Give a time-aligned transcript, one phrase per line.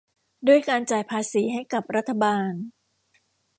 [0.47, 2.51] ด้วยการจ่ายภาษีให้กับรัฐบาล